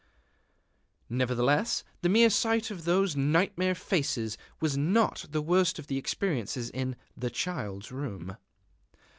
[1.11, 6.71] Nevertheless the mere sight of those nightmare faces was not the worst of the experiences
[6.71, 8.35] in the Child's Room.